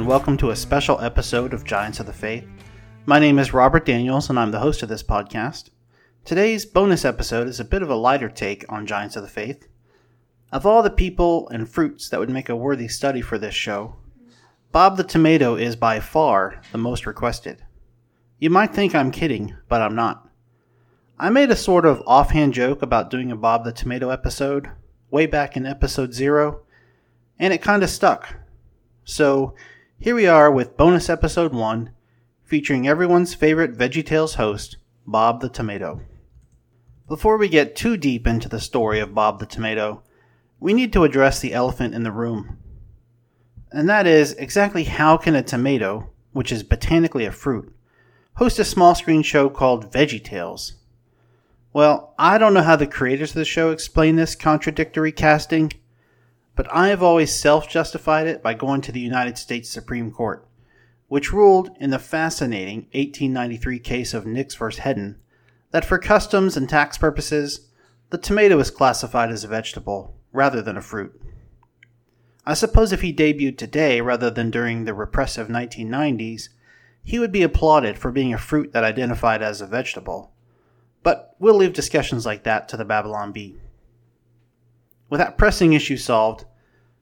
[0.00, 2.48] and welcome to a special episode of Giants of the Faith.
[3.04, 5.68] My name is Robert Daniels, and I'm the host of this podcast.
[6.24, 9.68] Today's bonus episode is a bit of a lighter take on Giants of the Faith.
[10.50, 13.96] Of all the people and fruits that would make a worthy study for this show,
[14.72, 17.62] Bob the Tomato is by far the most requested.
[18.38, 20.26] You might think I'm kidding, but I'm not.
[21.18, 24.70] I made a sort of offhand joke about doing a Bob the Tomato episode
[25.10, 26.62] way back in episode zero,
[27.38, 28.36] and it kinda stuck.
[29.04, 29.54] So
[30.02, 31.90] here we are with bonus episode 1,
[32.42, 36.00] featuring everyone's favorite VeggieTales host, Bob the Tomato.
[37.06, 40.02] Before we get too deep into the story of Bob the Tomato,
[40.58, 42.56] we need to address the elephant in the room.
[43.72, 47.70] And that is exactly how can a tomato, which is botanically a fruit,
[48.36, 50.76] host a small screen show called VeggieTales?
[51.74, 55.74] Well, I don't know how the creators of the show explain this contradictory casting,
[56.60, 60.46] but I have always self justified it by going to the United States Supreme Court,
[61.08, 64.66] which ruled in the fascinating 1893 case of Nix v.
[64.78, 65.16] Hedden
[65.70, 67.70] that for customs and tax purposes,
[68.10, 71.18] the tomato is classified as a vegetable rather than a fruit.
[72.44, 76.50] I suppose if he debuted today rather than during the repressive 1990s,
[77.02, 80.30] he would be applauded for being a fruit that identified as a vegetable.
[81.02, 83.56] But we'll leave discussions like that to the Babylon Bee.
[85.08, 86.44] With that pressing issue solved,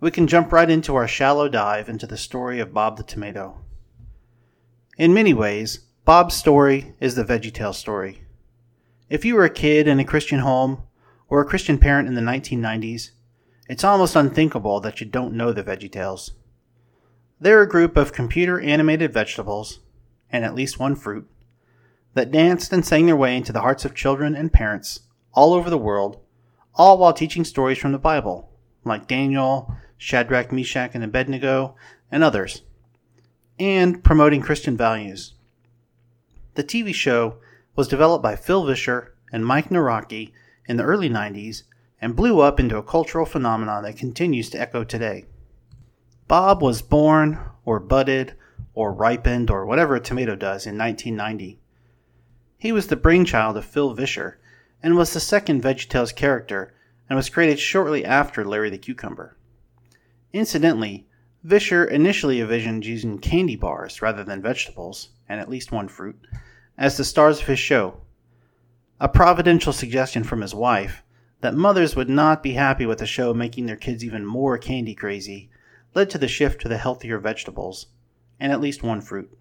[0.00, 3.58] we can jump right into our shallow dive into the story of Bob the Tomato.
[4.96, 8.22] In many ways, Bob's story is the VeggieTale story.
[9.10, 10.82] If you were a kid in a Christian home
[11.28, 13.10] or a Christian parent in the 1990s,
[13.68, 16.30] it's almost unthinkable that you don't know the VeggieTales.
[17.38, 19.80] They're a group of computer animated vegetables,
[20.30, 21.30] and at least one fruit,
[22.14, 25.00] that danced and sang their way into the hearts of children and parents
[25.32, 26.20] all over the world
[26.74, 28.50] all while teaching stories from the Bible,
[28.84, 31.76] like Daniel, Shadrach, Meshach, and Abednego,
[32.10, 32.62] and others,
[33.58, 35.34] and promoting Christian values.
[36.54, 37.36] The TV show
[37.76, 40.32] was developed by Phil Vischer and Mike Nawrocki
[40.66, 41.64] in the early 90s
[42.00, 45.26] and blew up into a cultural phenomenon that continues to echo today.
[46.28, 48.32] Bob was born, or budded,
[48.72, 51.60] or ripened, or whatever a tomato does in 1990.
[52.56, 54.38] He was the brainchild of Phil Vischer
[54.82, 56.72] and was the second VeggieTales character
[57.10, 59.36] and was created shortly after Larry the Cucumber.
[60.32, 61.06] Incidentally,
[61.42, 66.20] Vischer initially envisioned using candy bars rather than vegetables, and at least one fruit,
[66.78, 68.00] as the stars of his show.
[69.00, 71.02] A providential suggestion from his wife
[71.40, 74.94] that mothers would not be happy with the show making their kids even more candy
[74.94, 75.50] crazy
[75.94, 77.86] led to the shift to the healthier vegetables,
[78.38, 79.36] and at least one fruit.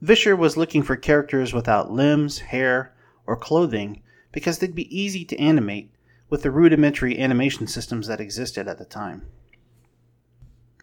[0.00, 2.94] Vischer was looking for characters without limbs, hair,
[3.26, 4.00] or clothing
[4.32, 5.90] because they'd be easy to animate
[6.30, 9.26] with the rudimentary animation systems that existed at the time.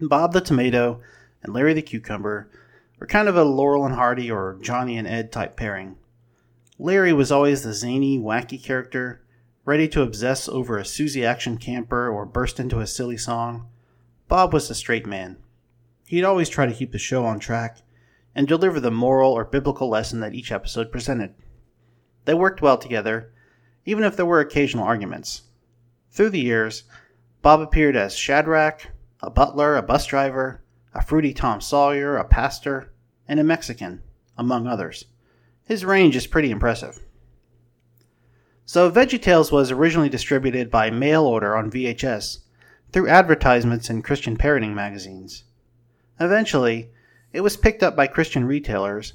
[0.00, 1.00] Bob the Tomato
[1.42, 2.50] and Larry the Cucumber
[2.98, 5.96] were kind of a Laurel and Hardy or Johnny and Ed type pairing.
[6.78, 9.22] Larry was always the zany, wacky character,
[9.64, 13.68] ready to obsess over a Susie action camper or burst into a silly song.
[14.28, 15.38] Bob was the straight man.
[16.06, 17.78] He'd always try to keep the show on track
[18.34, 21.34] and deliver the moral or biblical lesson that each episode presented.
[22.26, 23.32] They worked well together,
[23.86, 25.42] even if there were occasional arguments.
[26.10, 26.84] Through the years,
[27.40, 28.88] Bob appeared as Shadrach,
[29.26, 30.62] a butler, a bus driver,
[30.94, 32.92] a fruity Tom Sawyer, a pastor,
[33.28, 34.02] and a Mexican,
[34.38, 35.04] among others.
[35.64, 37.00] His range is pretty impressive.
[38.64, 42.38] So, VeggieTales was originally distributed by mail order on VHS
[42.92, 45.44] through advertisements in Christian parenting magazines.
[46.18, 46.90] Eventually,
[47.32, 49.12] it was picked up by Christian retailers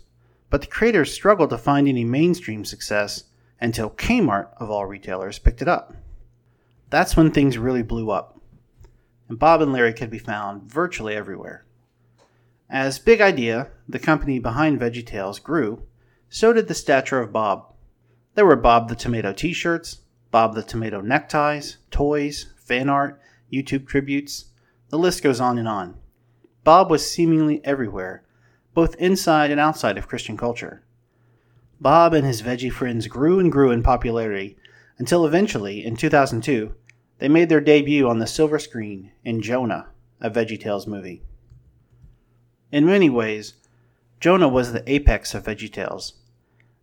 [0.52, 3.24] but the creators struggled to find any mainstream success
[3.60, 5.96] until Kmart, of all retailers, picked it up.
[6.90, 8.40] That's when things really blew up,
[9.32, 11.64] and Bob and Larry could be found virtually everywhere.
[12.70, 15.84] As Big Idea, the company behind VeggieTales, grew,
[16.28, 17.74] so did the stature of Bob.
[18.36, 20.02] There were Bob the Tomato t shirts,
[20.32, 24.48] Bob the Tomato neckties, toys, fan art, YouTube tributes.
[24.90, 25.96] The list goes on and on.
[26.66, 28.26] Bob was seemingly everywhere,
[28.74, 30.84] both inside and outside of Christian culture.
[31.80, 34.58] Bob and his veggie friends grew and grew in popularity
[34.98, 36.76] until eventually, in 2002,
[37.22, 39.88] they made their debut on the silver screen in Jonah,
[40.20, 41.24] a VeggieTales movie.
[42.74, 43.54] In many ways,
[44.20, 46.14] Jonah was the apex of VeggieTales.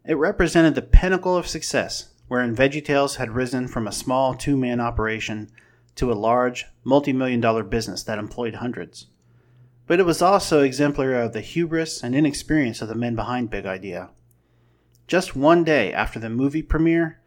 [0.06, 4.80] It represented the pinnacle of success, wherein VeggieTales had risen from a small two man
[4.80, 5.50] operation
[5.96, 9.08] to a large, multi million dollar business that employed hundreds
[9.88, 13.64] but it was also exemplary of the hubris and inexperience of the men behind Big
[13.64, 14.10] Idea.
[15.08, 17.20] Just one day after the movie premiere,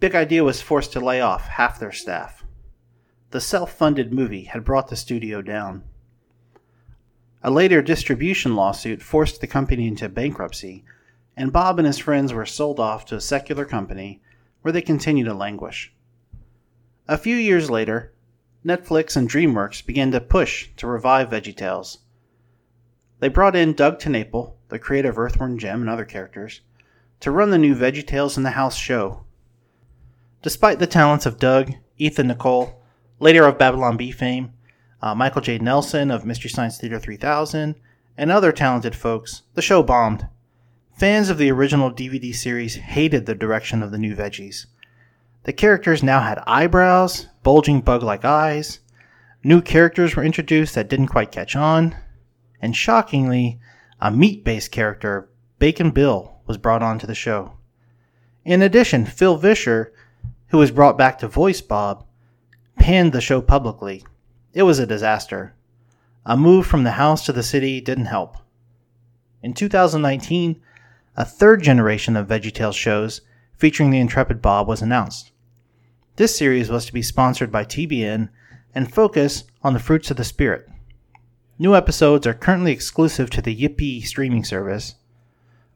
[0.00, 2.37] Big Idea was forced to lay off half their staff.
[3.30, 5.84] The self funded movie had brought the studio down.
[7.42, 10.84] A later distribution lawsuit forced the company into bankruptcy,
[11.36, 14.22] and Bob and his friends were sold off to a secular company
[14.62, 15.92] where they continue to languish.
[17.06, 18.12] A few years later,
[18.64, 21.98] Netflix and DreamWorks began to push to revive VeggieTales.
[23.20, 26.62] They brought in Doug TenNapel, the creator of Earthworm Jim and other characters,
[27.20, 29.24] to run the new VeggieTales in the House show.
[30.42, 32.77] Despite the talents of Doug, Ethan Nicolle,
[33.20, 34.52] later of Babylon Bee fame,
[35.02, 35.58] uh, Michael J.
[35.58, 37.74] Nelson of Mystery Science Theater 3000,
[38.16, 40.26] and other talented folks, the show bombed.
[40.96, 44.66] Fans of the original DVD series hated the direction of the new veggies.
[45.44, 48.80] The characters now had eyebrows, bulging bug like eyes,
[49.44, 51.94] new characters were introduced that didn't quite catch on,
[52.60, 53.60] and shockingly,
[54.00, 55.28] a meat based character,
[55.60, 57.52] Bacon Bill, was brought onto the show.
[58.44, 59.92] In addition, Phil Vischer,
[60.48, 62.04] who was brought back to voice Bob,
[62.88, 64.02] panned the show publicly.
[64.54, 65.54] It was a disaster.
[66.24, 68.38] A move from the house to the city didn't help.
[69.42, 70.58] In 2019,
[71.14, 73.20] a third generation of VeggieTales shows
[73.54, 75.32] featuring the intrepid Bob was announced.
[76.16, 78.30] This series was to be sponsored by TBN
[78.74, 80.66] and focus on the fruits of the Spirit.
[81.58, 84.94] New episodes are currently exclusive to the Yippee streaming service.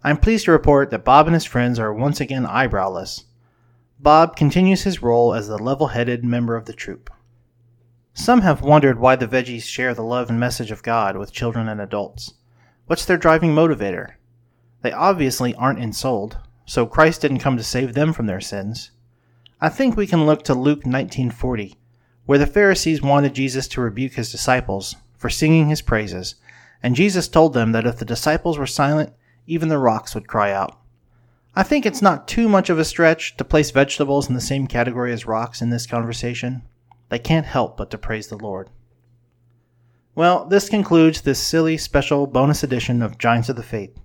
[0.03, 3.25] I'm pleased to report that Bob and his friends are once again eyebrowless.
[4.03, 7.09] Bob continues his role as the level headed member of the troupe.
[8.13, 11.69] Some have wondered why the veggies share the love and message of God with children
[11.69, 12.35] and adults.
[12.87, 14.15] What's their driving motivator?
[14.81, 18.91] They obviously aren't ensouled, so Christ didn't come to save them from their sins.
[19.61, 21.77] I think we can look to Luke 19:40,
[22.27, 26.35] where the Pharisees wanted Jesus to rebuke his disciples for singing his praises,
[26.83, 29.13] and Jesus told them that if the disciples were silent,
[29.47, 30.82] even the rocks would cry out.
[31.55, 34.67] I think it's not too much of a stretch to place vegetables in the same
[34.67, 36.63] category as rocks in this conversation.
[37.11, 38.71] They can't help but to praise the Lord.
[40.15, 43.99] Well, this concludes this silly special bonus edition of Giants of the Faith.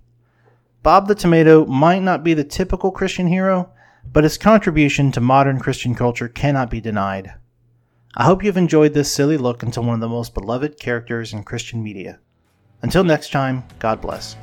[0.84, 3.72] Bob the Tomato might not be the typical Christian hero,
[4.12, 7.34] but his contribution to modern Christian culture cannot be denied.
[8.16, 11.44] I hope you've enjoyed this silly look into one of the most beloved characters in
[11.44, 12.20] Christian media.
[12.82, 14.36] Until next time, God bless.